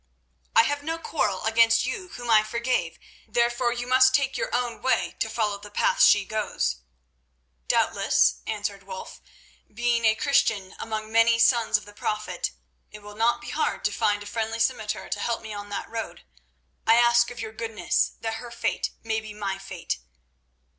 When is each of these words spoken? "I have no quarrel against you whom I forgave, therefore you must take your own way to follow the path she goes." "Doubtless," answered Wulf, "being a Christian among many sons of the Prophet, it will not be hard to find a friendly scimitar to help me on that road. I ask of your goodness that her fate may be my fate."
"I 0.55 0.63
have 0.63 0.81
no 0.81 0.97
quarrel 0.97 1.43
against 1.43 1.85
you 1.85 2.07
whom 2.07 2.27
I 2.27 2.41
forgave, 2.41 2.97
therefore 3.27 3.71
you 3.71 3.85
must 3.85 4.15
take 4.15 4.35
your 4.35 4.49
own 4.51 4.81
way 4.81 5.15
to 5.19 5.29
follow 5.29 5.59
the 5.59 5.69
path 5.69 6.01
she 6.01 6.25
goes." 6.25 6.77
"Doubtless," 7.67 8.37
answered 8.47 8.81
Wulf, 8.81 9.21
"being 9.71 10.05
a 10.05 10.15
Christian 10.15 10.75
among 10.79 11.11
many 11.11 11.37
sons 11.37 11.77
of 11.77 11.85
the 11.85 11.93
Prophet, 11.93 12.49
it 12.89 13.03
will 13.03 13.13
not 13.15 13.41
be 13.41 13.49
hard 13.51 13.85
to 13.85 13.91
find 13.91 14.23
a 14.23 14.25
friendly 14.25 14.57
scimitar 14.57 15.07
to 15.07 15.19
help 15.19 15.43
me 15.43 15.53
on 15.53 15.69
that 15.69 15.87
road. 15.87 16.23
I 16.87 16.95
ask 16.95 17.29
of 17.29 17.39
your 17.39 17.53
goodness 17.53 18.13
that 18.21 18.37
her 18.41 18.49
fate 18.49 18.89
may 19.03 19.21
be 19.21 19.35
my 19.35 19.59
fate." 19.59 19.99